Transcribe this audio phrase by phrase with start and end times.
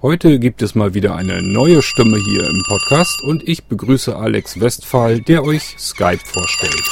[0.00, 4.60] Heute gibt es mal wieder eine neue Stimme hier im Podcast und ich begrüße Alex
[4.60, 6.84] Westphal, der euch Skype vorstellt.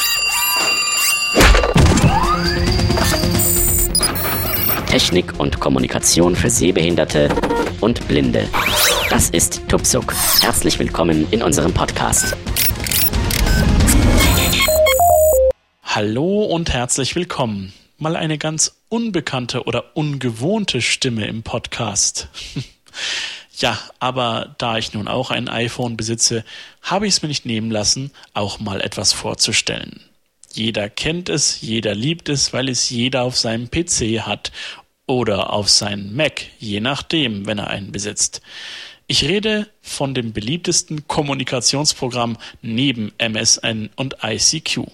[4.88, 7.28] Technik und Kommunikation für Sehbehinderte
[7.80, 8.48] und Blinde.
[9.08, 10.12] Das ist Tupsuk.
[10.40, 12.36] Herzlich willkommen in unserem Podcast.
[15.84, 17.72] Hallo und herzlich willkommen.
[17.98, 22.28] Mal eine ganz unbekannte oder ungewohnte Stimme im Podcast.
[23.58, 26.44] Ja, aber da ich nun auch ein iPhone besitze,
[26.82, 30.02] habe ich es mir nicht nehmen lassen, auch mal etwas vorzustellen.
[30.52, 34.52] Jeder kennt es, jeder liebt es, weil es jeder auf seinem PC hat
[35.06, 38.42] oder auf seinem Mac, je nachdem, wenn er einen besitzt.
[39.06, 44.88] Ich rede von dem beliebtesten Kommunikationsprogramm neben MSN und ICQ.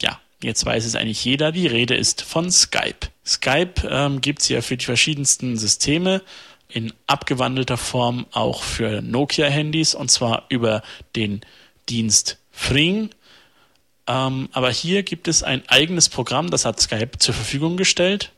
[0.00, 3.08] Ja, jetzt weiß es eigentlich jeder, die Rede ist von Skype.
[3.24, 6.22] Skype ähm, gibt es ja für die verschiedensten Systeme,
[6.68, 10.82] in abgewandelter Form auch für Nokia-Handys und zwar über
[11.14, 11.40] den
[11.88, 13.10] Dienst Fring.
[14.06, 18.32] Ähm, aber hier gibt es ein eigenes Programm, das hat Skype zur Verfügung gestellt,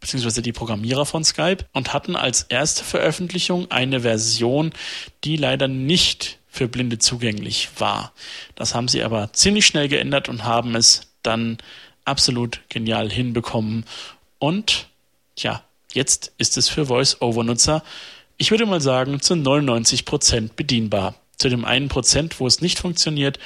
[0.00, 4.72] beziehungsweise die Programmierer von Skype und hatten als erste Veröffentlichung eine Version,
[5.24, 8.12] die leider nicht für Blinde zugänglich war.
[8.56, 11.58] Das haben sie aber ziemlich schnell geändert und haben es dann
[12.04, 13.84] absolut genial hinbekommen.
[14.38, 14.88] Und
[15.38, 15.62] ja,
[15.92, 17.82] Jetzt ist es für Voice-Over-Nutzer,
[18.36, 21.14] ich würde mal sagen, zu 99 Prozent bedienbar.
[21.36, 23.38] Zu dem einen Prozent, wo es nicht funktioniert,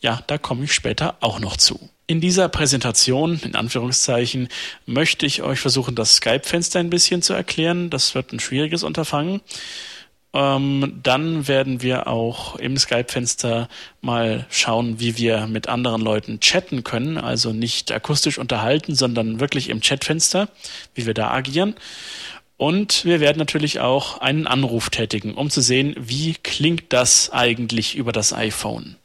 [0.00, 1.90] ja, da komme ich später auch noch zu.
[2.06, 4.48] In dieser Präsentation, in Anführungszeichen,
[4.86, 7.90] möchte ich euch versuchen, das Skype-Fenster ein bisschen zu erklären.
[7.90, 9.42] Das wird ein schwieriges Unterfangen.
[10.34, 13.68] Ähm, dann werden wir auch im Skype-Fenster
[14.02, 19.70] mal schauen, wie wir mit anderen Leuten chatten können, also nicht akustisch unterhalten, sondern wirklich
[19.70, 20.48] im Chatfenster,
[20.94, 21.74] wie wir da agieren.
[22.58, 27.96] Und wir werden natürlich auch einen Anruf tätigen, um zu sehen, wie klingt das eigentlich
[27.96, 28.96] über das iPhone.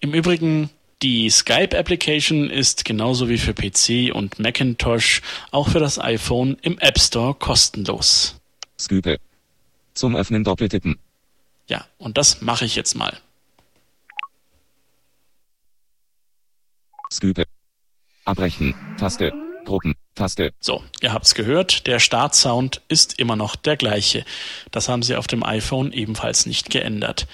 [0.00, 0.70] Im Übrigen,
[1.02, 6.98] die Skype-Application ist genauso wie für PC und Macintosh auch für das iPhone im App
[6.98, 8.40] Store kostenlos.
[8.78, 9.18] Skype.
[10.00, 10.98] Zum Öffnen doppeltippen.
[11.68, 13.18] Ja, und das mache ich jetzt mal.
[17.12, 17.44] Skype.
[18.24, 18.74] Abbrechen.
[18.98, 19.30] Taste.
[19.66, 19.96] Gruppen.
[20.14, 20.54] Taste.
[20.58, 24.24] So, ihr habt's gehört, der Startsound ist immer noch der gleiche.
[24.70, 27.26] Das haben sie auf dem iPhone ebenfalls nicht geändert.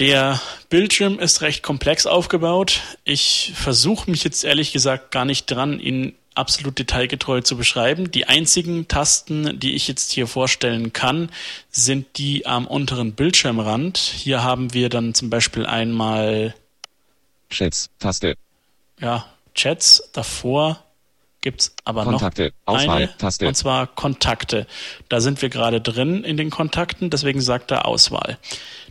[0.00, 2.80] Der Bildschirm ist recht komplex aufgebaut.
[3.04, 8.10] Ich versuche mich jetzt ehrlich gesagt gar nicht dran, ihn absolut detailgetreu zu beschreiben.
[8.10, 11.30] Die einzigen Tasten, die ich jetzt hier vorstellen kann,
[11.70, 13.98] sind die am unteren Bildschirmrand.
[13.98, 16.54] Hier haben wir dann zum Beispiel einmal
[17.50, 18.36] Chats, Taste.
[19.00, 20.10] Ja, Chats.
[20.12, 20.82] Davor
[21.40, 23.46] gibt's aber Kontakte, noch Auswahl, eine, Taste.
[23.46, 24.66] und zwar Kontakte.
[25.08, 28.38] Da sind wir gerade drin in den Kontakten, deswegen sagt er Auswahl.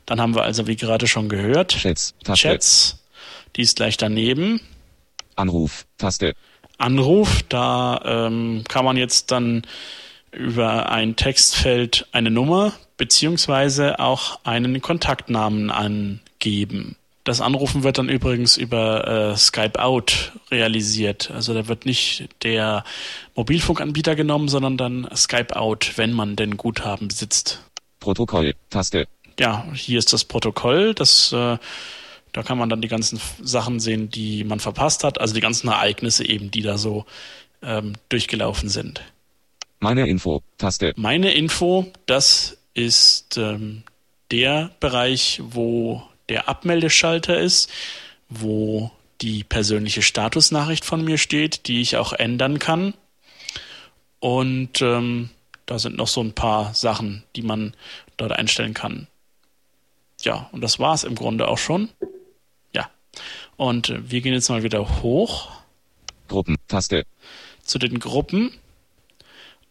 [0.05, 2.47] Dann haben wir also, wie gerade schon gehört, Chats, Taste.
[2.47, 3.03] Chats.
[3.55, 4.61] Die ist gleich daneben.
[5.35, 6.35] Anruf, Taste.
[6.77, 7.43] Anruf.
[7.49, 9.63] Da ähm, kann man jetzt dann
[10.31, 16.95] über ein Textfeld eine Nummer beziehungsweise auch einen Kontaktnamen angeben.
[17.23, 21.29] Das Anrufen wird dann übrigens über äh, Skype Out realisiert.
[21.31, 22.83] Also da wird nicht der
[23.35, 27.61] Mobilfunkanbieter genommen, sondern dann Skype Out, wenn man denn Guthaben besitzt.
[27.99, 29.07] Protokoll, Taste.
[29.39, 30.94] Ja, hier ist das Protokoll.
[30.94, 31.57] Das äh,
[32.37, 35.69] da kann man dann die ganzen Sachen sehen, die man verpasst hat, also die ganzen
[35.69, 37.05] Ereignisse eben, die da so
[37.63, 39.01] ähm, durchgelaufen sind.
[39.79, 40.93] Meine Info, Taste.
[40.97, 43.81] Meine Info, das ist ähm,
[44.29, 47.71] der Bereich, wo der Abmeldeschalter ist,
[48.29, 52.93] wo die persönliche Statusnachricht von mir steht, die ich auch ändern kann.
[54.19, 55.31] Und ähm,
[55.65, 57.73] da sind noch so ein paar Sachen, die man
[58.15, 59.07] dort einstellen kann.
[60.21, 61.89] Ja, und das war's im Grunde auch schon.
[63.55, 65.50] Und wir gehen jetzt mal wieder hoch.
[66.28, 67.05] Gruppen, Taste.
[67.63, 68.51] Zu den Gruppen.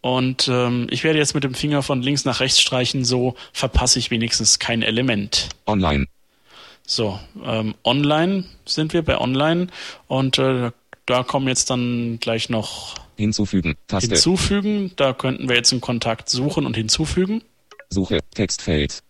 [0.01, 3.99] Und ähm, ich werde jetzt mit dem Finger von links nach rechts streichen, so verpasse
[3.99, 5.49] ich wenigstens kein Element.
[5.65, 6.05] Online.
[6.85, 9.67] So, ähm, online sind wir bei online
[10.07, 10.71] und äh,
[11.05, 14.11] da kommen jetzt dann gleich noch hinzufügen, Taste.
[14.11, 17.41] Hinzufügen, da könnten wir jetzt einen Kontakt suchen und hinzufügen.
[17.89, 19.03] Suche, Textfeld.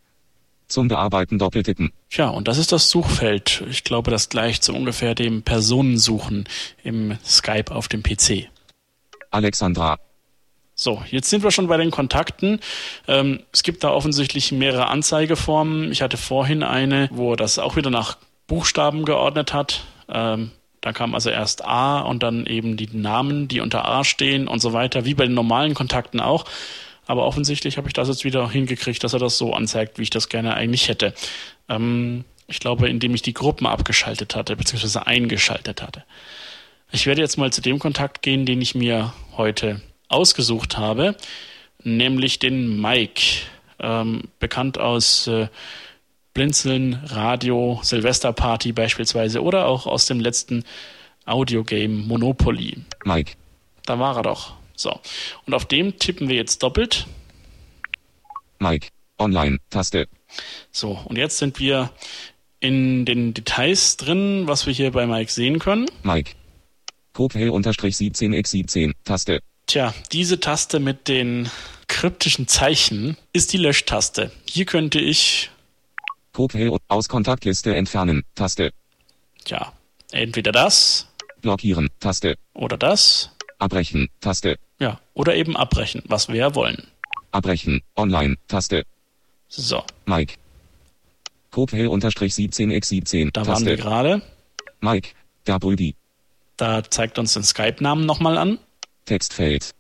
[0.68, 1.94] Zum Bearbeiten doppeltippen.
[2.10, 3.64] Tja, und das ist das Suchfeld.
[3.70, 6.46] Ich glaube, das gleicht so ungefähr dem Personensuchen
[6.84, 8.50] im Skype auf dem PC.
[9.32, 9.98] Alexandra.
[10.76, 12.60] So, jetzt sind wir schon bei den Kontakten.
[13.08, 15.92] Ähm, es gibt da offensichtlich mehrere Anzeigeformen.
[15.92, 19.86] Ich hatte vorhin eine, wo er das auch wieder nach Buchstaben geordnet hat.
[20.08, 24.48] Ähm, da kam also erst A und dann eben die Namen, die unter A stehen
[24.48, 26.46] und so weiter, wie bei den normalen Kontakten auch.
[27.08, 30.10] Aber offensichtlich habe ich das jetzt wieder hingekriegt, dass er das so anzeigt, wie ich
[30.10, 31.14] das gerne eigentlich hätte.
[31.70, 36.04] Ähm, ich glaube, indem ich die Gruppen abgeschaltet hatte, beziehungsweise eingeschaltet hatte.
[36.92, 41.16] Ich werde jetzt mal zu dem Kontakt gehen, den ich mir heute ausgesucht habe,
[41.84, 43.22] nämlich den Mike,
[43.80, 45.48] ähm, bekannt aus äh,
[46.34, 50.64] Blinzeln, Radio, Silvesterparty beispielsweise oder auch aus dem letzten
[51.26, 52.78] Audiogame Monopoly.
[53.04, 53.34] Mike.
[53.86, 54.54] Da war er doch.
[54.78, 54.98] So.
[55.46, 57.06] Und auf dem tippen wir jetzt doppelt.
[58.60, 58.88] Mike.
[59.20, 59.58] Online.
[59.70, 60.08] Taste.
[60.72, 61.92] So, und jetzt sind wir
[62.60, 65.90] in den Details drin, was wir hier bei Mike sehen können.
[66.04, 66.32] Mike.
[67.14, 68.94] Copel-17x17.
[69.04, 69.42] Taste.
[69.66, 71.50] Tja, diese Taste mit den
[71.88, 74.32] kryptischen Zeichen ist die Löschtaste.
[74.48, 75.50] Hier könnte ich,
[76.34, 78.24] Copel aus Kontaktliste entfernen.
[78.36, 78.72] Taste.
[79.48, 79.74] ja,
[80.12, 81.08] entweder das
[81.42, 81.90] Blockieren.
[82.00, 82.36] Taste.
[82.54, 84.10] oder das, Abbrechen.
[84.22, 84.58] Taste.
[84.80, 86.88] ja, oder eben abbrechen, was wir ja wollen.
[87.32, 87.82] Abbrechen.
[87.96, 88.36] Online.
[88.48, 88.84] Taste.
[89.50, 90.36] So, Mike.
[91.52, 93.32] Copel-17x17.
[93.34, 93.84] da waren wir Taste.
[93.90, 94.22] gerade.
[94.82, 95.10] Mike.
[95.48, 95.96] Der Brüdi.
[96.58, 98.60] Da zeigt uns den Skype-Namen nochmal an.
[99.06, 99.72] Textfeld.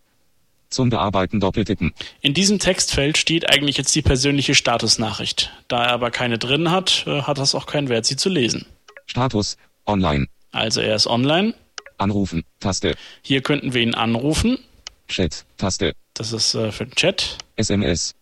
[0.70, 1.94] Zum Bearbeiten doppeltippen.
[2.22, 5.52] In diesem Textfeld steht eigentlich jetzt die persönliche Statusnachricht.
[5.68, 8.66] Da er aber keine drin hat, äh, hat das auch keinen Wert, sie zu lesen.
[9.06, 9.58] Status.
[9.86, 10.28] Online.
[10.52, 11.54] Also er ist online.
[11.98, 12.44] Anrufen.
[12.60, 12.96] Taste.
[13.22, 14.60] Hier könnten wir ihn anrufen.
[15.08, 15.46] Chat.
[15.58, 15.94] Taste.
[16.14, 17.38] Das ist äh, für den Chat.
[17.56, 18.16] SMS.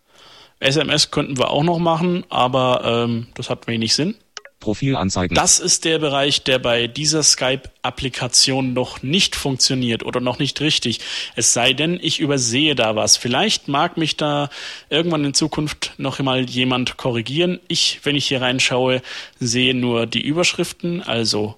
[0.60, 4.14] SMS könnten wir auch noch machen, aber ähm, das hat wenig Sinn.
[4.58, 5.34] Profil anzeigen.
[5.34, 11.00] Das ist der Bereich, der bei dieser Skype-Applikation noch nicht funktioniert oder noch nicht richtig.
[11.34, 13.16] Es sei denn, ich übersehe da was.
[13.16, 14.48] Vielleicht mag mich da
[14.88, 17.60] irgendwann in Zukunft noch mal jemand korrigieren.
[17.68, 19.02] Ich, wenn ich hier reinschaue,
[19.38, 21.56] sehe nur die Überschriften, also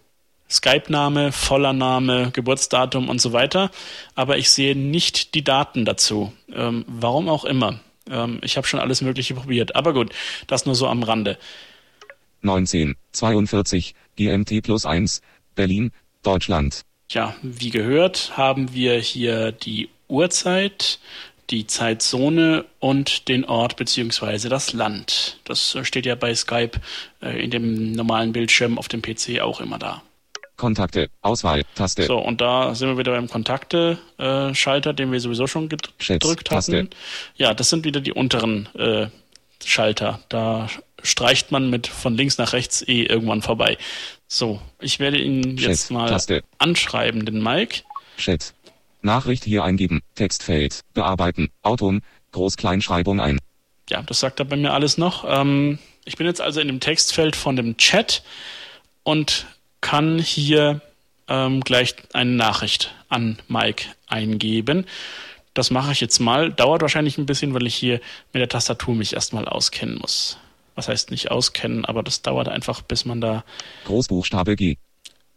[0.51, 3.71] Skype-Name, voller Name, Geburtsdatum und so weiter.
[4.15, 6.33] Aber ich sehe nicht die Daten dazu.
[6.53, 7.81] Ähm, warum auch immer.
[8.11, 9.77] Ähm, ich habe schon alles Mögliche probiert.
[9.77, 10.13] Aber gut,
[10.47, 11.39] das nur so am Rande.
[12.43, 12.97] 19.
[13.13, 13.95] 42.
[14.17, 15.23] GMT plus 1.
[15.55, 15.93] Berlin.
[16.23, 16.83] Deutschland.
[17.11, 20.99] Ja, wie gehört, haben wir hier die Uhrzeit,
[21.51, 25.41] die Zeitzone und den Ort beziehungsweise das Land.
[25.45, 26.73] Das steht ja bei Skype
[27.23, 30.03] äh, in dem normalen Bildschirm auf dem PC auch immer da.
[30.59, 31.09] Kontakte.
[31.23, 31.63] Auswahl.
[31.75, 32.05] Taste.
[32.05, 36.77] So, und da sind wir wieder beim Kontakte-Schalter, den wir sowieso schon gedrückt Taste.
[36.77, 36.91] hatten.
[37.37, 39.07] Ja, das sind wieder die unteren äh,
[39.65, 40.21] Schalter.
[40.29, 40.69] Da
[41.03, 43.79] streicht man mit von links nach rechts eh irgendwann vorbei.
[44.27, 46.43] So, ich werde ihn Chat, jetzt mal Taste.
[46.59, 47.83] anschreiben, den Mike.
[48.19, 48.53] Chat.
[49.01, 50.03] Nachricht hier eingeben.
[50.17, 50.81] Textfeld.
[50.93, 51.51] Bearbeiten.
[51.63, 52.03] Auton.
[52.33, 53.39] Groß-Kleinschreibung ein.
[53.89, 55.25] Ja, das sagt er bei mir alles noch.
[55.27, 58.23] Ähm, ich bin jetzt also in dem Textfeld von dem Chat
[59.03, 59.47] und
[59.81, 60.81] kann hier
[61.29, 64.87] ähm, gleich eine Nachricht an Mike eingeben.
[65.55, 66.53] Das mache ich jetzt mal.
[66.53, 68.01] Dauert wahrscheinlich ein bisschen, weil ich hier
[68.33, 70.39] mit der Tastatur mich erstmal auskennen muss.
[70.75, 73.45] Was heißt nicht auskennen, aber das dauert einfach, bis man da.
[73.85, 74.77] Großbuchstabe G.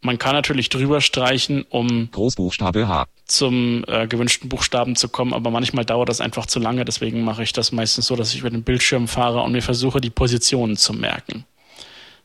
[0.04, 3.06] Man kann natürlich drüber streichen, um Großbuchstabe H.
[3.26, 6.86] zum äh, gewünschten Buchstaben zu kommen, aber manchmal dauert das einfach zu lange.
[6.86, 10.02] Deswegen mache ich das meistens so, dass ich über den Bildschirm fahre und mir versuche,
[10.02, 11.46] die Positionen zu merken.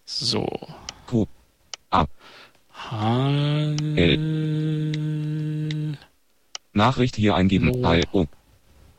[0.07, 0.47] So.
[1.07, 1.27] Q.
[1.97, 2.07] A.
[2.91, 3.77] Hall
[6.73, 7.71] Nachricht hier eingeben.
[7.71, 7.87] Oh.
[7.87, 8.01] H.
[8.13, 8.27] O.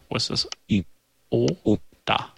[0.09, 0.49] Wo ist das?
[0.67, 0.83] I.
[1.29, 1.47] O.
[1.63, 1.77] O.
[2.05, 2.33] Da.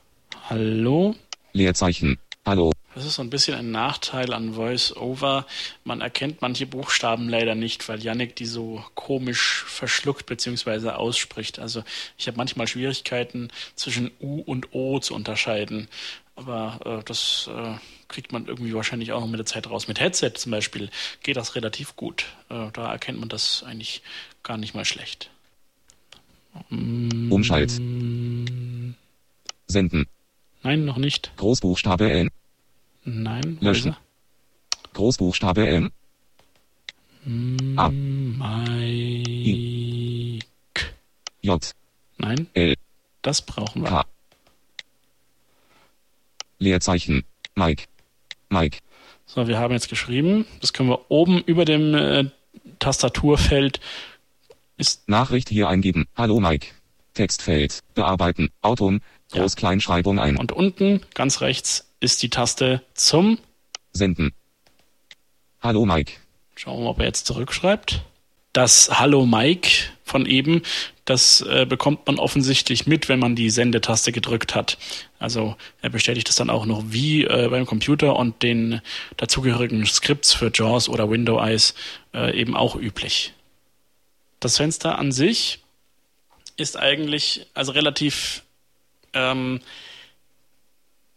[0.49, 1.15] Hallo.
[1.53, 2.17] Leerzeichen.
[2.45, 2.71] Hallo.
[2.95, 5.45] Das ist so ein bisschen ein Nachteil an Voice-Over.
[5.85, 10.89] Man erkennt manche Buchstaben leider nicht, weil Yannick die so komisch verschluckt bzw.
[10.89, 11.59] ausspricht.
[11.59, 11.83] Also
[12.17, 15.87] ich habe manchmal Schwierigkeiten zwischen U und O zu unterscheiden.
[16.39, 17.73] Aber äh, das äh,
[18.07, 19.89] kriegt man irgendwie wahrscheinlich auch noch mit der Zeit raus.
[19.89, 20.89] Mit Headset zum Beispiel
[21.21, 22.27] geht das relativ gut.
[22.49, 24.01] Äh, da erkennt man das eigentlich
[24.41, 25.29] gar nicht mal schlecht.
[26.69, 27.71] Umschalt.
[29.67, 30.07] Senden.
[30.63, 31.31] Nein, noch nicht.
[31.35, 32.29] Großbuchstabe N.
[33.03, 33.57] Nein.
[33.59, 33.97] Löschen.
[34.93, 35.91] Großbuchstabe M.
[37.75, 37.89] A.
[37.89, 39.19] Mike.
[41.41, 41.75] J.
[42.17, 42.75] Nein, L.
[43.21, 43.89] das brauchen wir.
[43.89, 44.05] K.
[46.59, 47.23] Leerzeichen.
[47.55, 47.85] Mike.
[48.49, 48.77] Mike.
[49.25, 50.45] So, wir haben jetzt geschrieben.
[50.61, 52.25] Das können wir oben über dem äh,
[52.79, 53.79] Tastaturfeld
[54.79, 56.07] ist Nachricht hier eingeben.
[56.15, 56.67] Hallo Mike.
[57.13, 57.79] Textfeld.
[57.95, 58.49] Bearbeiten.
[58.63, 58.75] Ja.
[59.41, 60.37] Groß-Kleinschreibung ein.
[60.37, 63.37] und unten ganz rechts ist die Taste zum.
[63.91, 64.31] Senden.
[65.61, 66.13] Hallo Mike.
[66.55, 68.03] Schauen wir mal, ob er jetzt zurückschreibt.
[68.53, 69.69] Das Hallo Mike
[70.09, 70.61] von eben,
[71.05, 74.77] das äh, bekommt man offensichtlich mit, wenn man die Sendetaste gedrückt hat.
[75.19, 78.81] Also er bestätigt das dann auch noch wie äh, beim Computer und den
[79.17, 81.73] dazugehörigen Skripts für JAWS oder Window Eyes
[82.13, 83.33] äh, eben auch üblich.
[84.39, 85.59] Das Fenster an sich
[86.57, 88.43] ist eigentlich also relativ
[89.13, 89.59] ähm,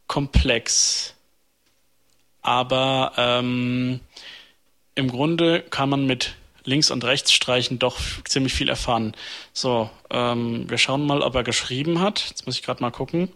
[0.06, 1.14] komplex.
[2.42, 4.00] Aber ähm,
[4.94, 9.14] im Grunde kann man mit links und rechts streichen doch ziemlich viel erfahren.
[9.52, 12.28] So, ähm, wir schauen mal, ob er geschrieben hat.
[12.28, 13.32] Jetzt muss ich gerade mal gucken,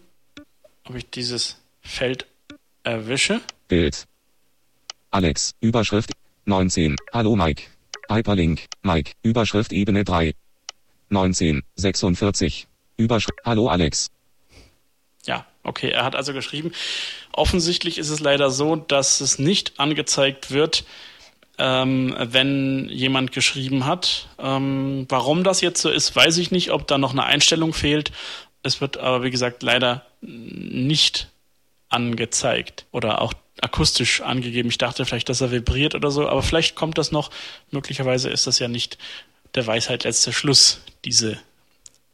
[0.85, 2.25] ob ich dieses Feld
[2.83, 3.41] erwische.
[3.67, 4.05] Bild.
[5.11, 6.11] Alex, Überschrift
[6.45, 6.95] 19.
[7.13, 7.63] Hallo Mike.
[8.09, 10.33] Hyperlink, Mike, Überschrift Ebene 3.
[11.09, 12.67] 19, 46.
[12.97, 14.09] Überschrift, Hallo Alex.
[15.25, 16.71] Ja, okay, er hat also geschrieben.
[17.33, 20.85] Offensichtlich ist es leider so, dass es nicht angezeigt wird,
[21.57, 24.27] ähm, wenn jemand geschrieben hat.
[24.39, 28.11] Ähm, warum das jetzt so ist, weiß ich nicht, ob da noch eine Einstellung fehlt.
[28.63, 31.29] Es wird aber, wie gesagt, leider nicht
[31.89, 34.69] angezeigt oder auch akustisch angegeben.
[34.69, 37.31] Ich dachte vielleicht, dass er vibriert oder so, aber vielleicht kommt das noch.
[37.71, 38.97] Möglicherweise ist das ja nicht
[39.55, 41.39] der Weisheit letzter Schluss, diese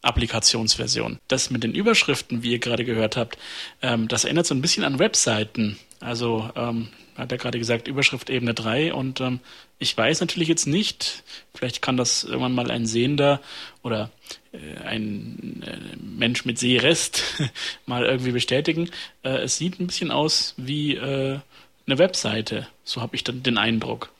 [0.03, 1.19] Applikationsversion.
[1.27, 3.37] Das mit den Überschriften, wie ihr gerade gehört habt,
[3.81, 5.79] ähm, das erinnert so ein bisschen an Webseiten.
[6.03, 9.39] Also ähm, hat er gerade gesagt, Überschrift Ebene 3 und ähm,
[9.79, 11.23] ich weiß natürlich jetzt nicht,
[11.55, 13.39] vielleicht kann das irgendwann mal ein Sehender
[13.83, 14.09] oder
[14.51, 17.23] äh, ein äh, Mensch mit Sehrest
[17.85, 18.89] mal irgendwie bestätigen.
[19.23, 21.39] Äh, es sieht ein bisschen aus wie äh,
[21.85, 24.11] eine Webseite, so habe ich dann den Eindruck.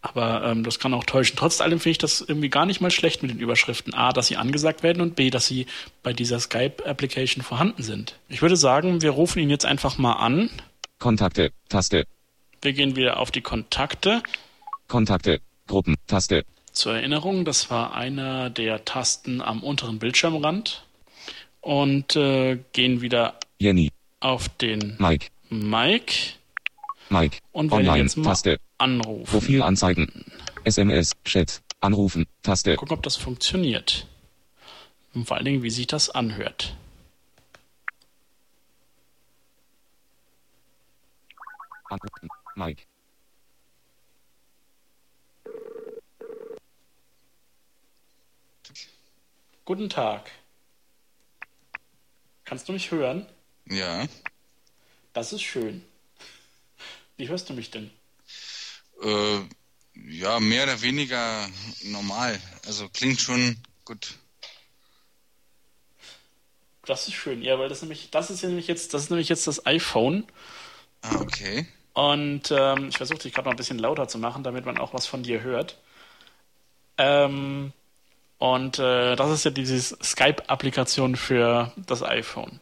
[0.00, 1.36] Aber ähm, das kann auch täuschen.
[1.36, 3.92] Trotz allem finde ich das irgendwie gar nicht mal schlecht mit den Überschriften.
[3.92, 5.66] A, dass sie angesagt werden und B, dass sie
[6.04, 8.14] bei dieser Skype-Application vorhanden sind.
[8.28, 10.48] Ich würde sagen, wir rufen ihn jetzt einfach mal an.
[10.98, 12.06] Kontakte, Taste.
[12.62, 14.22] Wir gehen wieder auf die Kontakte.
[14.88, 16.44] Kontakte, Gruppen, Taste.
[16.72, 20.84] Zur Erinnerung, das war einer der Tasten am unteren Bildschirmrand.
[21.60, 23.90] Und äh, gehen wieder Jenny.
[24.20, 25.26] auf den Mike.
[25.50, 26.12] Mike.
[27.10, 27.38] Mike.
[27.52, 28.58] Und Online, jetzt mal Taste.
[28.78, 29.24] anrufen.
[29.24, 30.24] Profil anzeigen.
[30.64, 32.76] SMS, Chat, Anrufen, Taste.
[32.76, 34.06] Gucken, ob das funktioniert.
[35.14, 36.74] Und vor allen Dingen, wie sich das anhört.
[41.90, 42.82] Anrufen, Mike.
[49.64, 50.30] Guten Tag.
[52.44, 53.26] Kannst du mich hören?
[53.68, 54.06] Ja,
[55.12, 55.84] Das ist schön.
[57.16, 57.90] Wie hörst du mich denn?
[59.02, 59.40] äh,
[60.08, 61.48] ja, mehr oder weniger
[61.84, 62.40] normal.
[62.66, 64.14] Also klingt schon gut.
[66.84, 69.28] Das ist schön, ja, weil das nämlich, das ist ja nämlich jetzt, das ist nämlich
[69.28, 70.24] jetzt das iPhone.
[71.10, 71.66] Ah, okay.
[71.92, 74.92] Und ähm, ich versuche dich gerade noch ein bisschen lauter zu machen, damit man auch
[74.92, 75.78] was von dir hört.
[76.98, 77.72] Ähm,
[78.38, 82.60] und äh, das ist ja diese Skype-Applikation für das iPhone.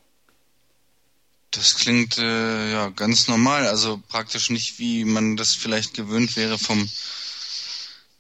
[1.51, 3.67] Das klingt äh, ja ganz normal.
[3.67, 6.89] Also praktisch nicht, wie man das vielleicht gewöhnt wäre vom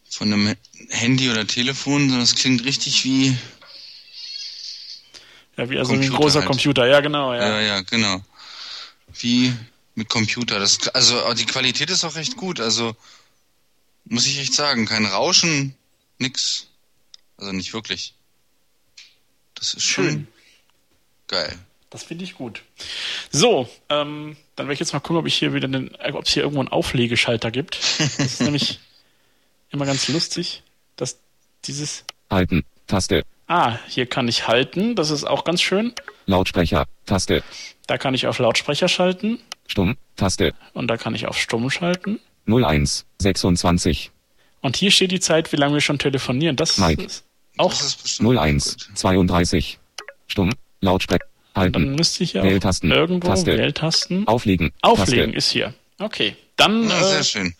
[0.08, 0.54] von einem
[0.90, 3.36] Handy oder Telefon, sondern es klingt richtig wie.
[5.56, 6.48] Ja, wie also ein großer halt.
[6.48, 7.48] Computer, ja genau, ja.
[7.48, 8.20] Ja, ja, genau.
[9.18, 9.52] Wie
[9.94, 10.58] mit Computer.
[10.58, 12.60] Das, also die Qualität ist auch recht gut.
[12.60, 12.96] Also
[14.04, 15.74] muss ich echt sagen, kein Rauschen,
[16.18, 16.68] nix.
[17.36, 18.14] Also nicht wirklich.
[19.54, 20.26] Das ist schon Schön.
[21.28, 21.58] geil.
[21.90, 22.62] Das finde ich gut.
[23.30, 26.24] So, ähm, dann werde ich jetzt mal gucken, ob ich hier wieder einen, äh, ob
[26.26, 27.78] es hier irgendwo einen Auflegeschalter gibt.
[27.98, 28.80] Das ist nämlich
[29.70, 30.62] immer ganz lustig,
[30.96, 31.18] dass
[31.64, 32.04] dieses.
[32.30, 33.22] Halten, Taste.
[33.46, 34.96] Ah, hier kann ich halten.
[34.96, 35.94] Das ist auch ganz schön.
[36.26, 37.44] Lautsprecher, Taste.
[37.86, 40.52] Da kann ich auf Lautsprecher schalten Stumm, Taste.
[40.72, 42.20] und da kann ich auf Stumm schalten.
[42.46, 44.10] 01, 26.
[44.60, 46.56] Und hier steht die Zeit, wie lange wir schon telefonieren.
[46.56, 47.02] Das Mike.
[47.02, 47.24] ist
[47.56, 47.70] auch.
[47.70, 48.98] Das ist bestimmt 01, gut.
[48.98, 49.78] 32.
[50.26, 51.24] Stumm, Lautsprecher.
[51.54, 51.94] Dann Halten.
[51.94, 53.56] müsste ich ja auch Wähltasten, irgendwo Taste.
[53.56, 54.26] Wähltasten.
[54.26, 54.72] Auflegen.
[54.82, 55.36] Auflegen Taste.
[55.38, 55.74] ist hier.
[55.98, 57.54] Okay, dann Na, sehr äh, schön.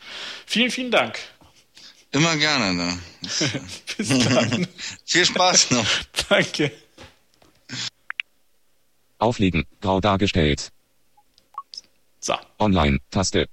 [0.46, 1.18] vielen, vielen Dank.
[2.10, 2.74] Immer gerne.
[2.74, 2.98] Ne?
[3.96, 4.66] Bis dann.
[5.04, 5.86] Viel Spaß noch.
[6.28, 6.72] Danke.
[9.18, 9.64] Auflegen.
[9.80, 10.70] Grau dargestellt.
[12.24, 13.00] So, Online.
[13.10, 13.48] Taste.